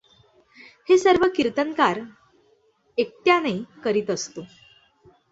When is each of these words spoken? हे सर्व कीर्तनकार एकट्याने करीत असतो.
हे 0.89 0.97
सर्व 0.97 1.25
कीर्तनकार 1.35 1.99
एकट्याने 2.97 3.53
करीत 3.83 4.09
असतो. 4.09 4.41